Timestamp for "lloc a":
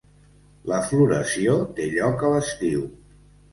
1.93-2.35